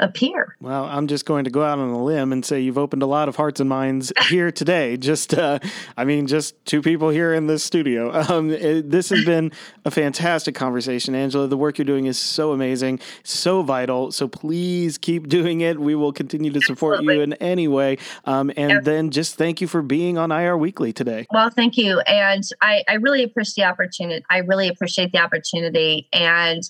appear. 0.00 0.56
Well, 0.60 0.84
I'm 0.86 1.06
just 1.06 1.24
going 1.26 1.44
to 1.44 1.50
go 1.50 1.62
out 1.62 1.78
on 1.78 1.90
a 1.90 2.02
limb 2.02 2.32
and 2.32 2.44
say 2.44 2.60
you've 2.60 2.78
opened 2.78 3.02
a 3.02 3.06
lot 3.06 3.28
of 3.28 3.36
hearts 3.36 3.60
and 3.60 3.68
minds 3.68 4.12
here 4.28 4.50
today. 4.50 4.96
Just, 5.10 5.34
uh, 5.34 5.58
I 5.96 6.04
mean, 6.04 6.26
just 6.26 6.54
two 6.66 6.82
people 6.82 7.10
here 7.10 7.32
in 7.34 7.46
this 7.46 7.62
studio. 7.64 8.10
Um, 8.30 8.50
it- 8.50 8.90
this 8.90 9.10
has 9.10 9.24
been 9.24 9.50
a 9.84 9.90
fantastic 9.90 10.54
conversation, 10.54 11.14
Angela. 11.14 11.46
The 11.48 11.56
work 11.56 11.78
you're 11.78 11.84
doing 11.84 12.06
is 12.06 12.18
so 12.18 12.52
amazing, 12.52 13.00
so 13.24 13.62
vital. 13.62 14.12
So 14.12 14.28
please 14.28 14.98
keep 14.98 15.28
doing 15.28 15.60
it. 15.62 15.78
We 15.80 15.94
will 15.94 16.12
continue 16.12 16.50
to 16.52 16.60
support 16.60 17.02
you 17.02 17.20
in 17.20 17.32
any 17.34 17.68
way. 17.68 17.98
Um, 18.24 18.50
and 18.56 18.70
Yep. 18.70 18.84
then 18.84 19.10
just 19.10 19.36
thank 19.36 19.60
you 19.60 19.66
for 19.66 19.82
being 19.82 20.16
on 20.18 20.30
IR 20.32 20.56
Weekly 20.56 20.92
today. 20.92 21.26
Well, 21.32 21.50
thank 21.50 21.76
you. 21.76 22.00
And 22.00 22.42
I, 22.62 22.82
I 22.88 22.94
really 22.94 23.22
appreciate 23.24 23.64
the 23.64 23.70
opportunity. 23.70 24.24
I 24.30 24.38
really 24.38 24.68
appreciate 24.68 25.12
the 25.12 25.18
opportunity. 25.18 26.08
And 26.12 26.62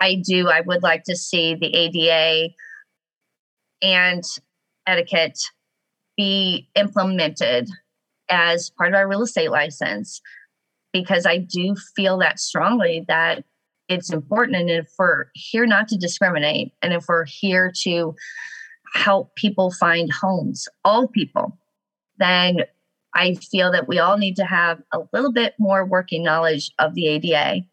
I 0.00 0.22
do, 0.26 0.48
I 0.48 0.62
would 0.62 0.82
like 0.82 1.04
to 1.04 1.16
see 1.16 1.54
the 1.54 1.74
ADA 1.74 2.54
and 3.82 4.24
etiquette 4.86 5.38
be 6.16 6.68
implemented 6.74 7.68
as 8.30 8.70
part 8.70 8.90
of 8.90 8.94
our 8.94 9.08
real 9.08 9.22
estate 9.22 9.50
license 9.50 10.20
because 10.92 11.26
I 11.26 11.38
do 11.38 11.76
feel 11.94 12.18
that 12.18 12.40
strongly 12.40 13.04
that 13.08 13.44
it's 13.88 14.12
important. 14.12 14.56
And 14.56 14.70
if 14.70 14.88
we're 14.98 15.26
here 15.34 15.66
not 15.66 15.88
to 15.88 15.96
discriminate, 15.96 16.72
and 16.80 16.92
if 16.92 17.06
we're 17.08 17.26
here 17.26 17.72
to 17.82 18.14
help 18.94 19.34
people 19.36 19.72
find 19.72 20.10
homes, 20.12 20.68
all 20.84 21.08
people, 21.08 21.58
then 22.18 22.60
I 23.14 23.34
feel 23.34 23.72
that 23.72 23.88
we 23.88 23.98
all 23.98 24.16
need 24.16 24.36
to 24.36 24.44
have 24.44 24.80
a 24.92 25.00
little 25.12 25.32
bit 25.32 25.54
more 25.58 25.84
working 25.84 26.22
knowledge 26.22 26.70
of 26.78 26.94
the 26.94 27.08
ADA 27.08 27.64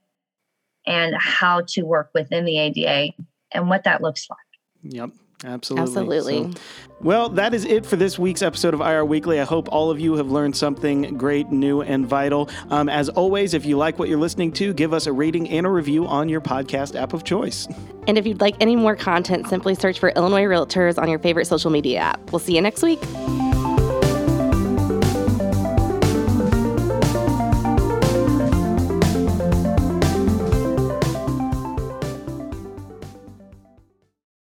and 0.87 1.15
how 1.19 1.61
to 1.67 1.83
work 1.83 2.09
within 2.13 2.45
the 2.45 2.57
ADA 2.57 3.13
and 3.51 3.69
what 3.69 3.83
that 3.83 4.01
looks 4.01 4.27
like. 4.29 4.93
Yep. 4.93 5.11
Absolutely. 5.43 5.83
Absolutely. 5.83 6.51
So- 6.51 6.59
well, 6.99 7.29
that 7.29 7.53
is 7.53 7.63
it 7.63 7.85
for 7.85 7.95
this 7.95 8.17
week's 8.17 8.41
episode 8.41 8.73
of 8.73 8.81
IR 8.81 9.05
Weekly. 9.05 9.39
I 9.39 9.43
hope 9.43 9.71
all 9.71 9.91
of 9.91 9.99
you 9.99 10.15
have 10.15 10.31
learned 10.31 10.55
something 10.55 11.15
great, 11.15 11.51
new, 11.51 11.81
and 11.83 12.07
vital. 12.07 12.49
Um, 12.71 12.89
as 12.89 13.07
always, 13.09 13.53
if 13.53 13.63
you 13.63 13.77
like 13.77 13.99
what 13.99 14.09
you're 14.09 14.17
listening 14.17 14.51
to, 14.53 14.73
give 14.73 14.93
us 14.93 15.05
a 15.05 15.13
rating 15.13 15.47
and 15.49 15.67
a 15.67 15.69
review 15.69 16.07
on 16.07 16.27
your 16.27 16.41
podcast 16.41 16.99
app 16.99 17.13
of 17.13 17.23
choice. 17.23 17.67
And 18.07 18.17
if 18.17 18.25
you'd 18.25 18.41
like 18.41 18.55
any 18.61 18.75
more 18.75 18.95
content, 18.95 19.47
simply 19.47 19.75
search 19.75 19.99
for 19.99 20.09
Illinois 20.09 20.45
Realtors 20.45 20.97
on 20.99 21.07
your 21.07 21.19
favorite 21.19 21.45
social 21.45 21.69
media 21.69 21.99
app. 21.99 22.31
We'll 22.31 22.39
see 22.39 22.55
you 22.55 22.61
next 22.61 22.81
week. 22.81 22.99